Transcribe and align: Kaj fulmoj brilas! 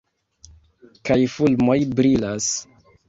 Kaj 1.09 1.19
fulmoj 1.35 1.77
brilas! 2.01 2.49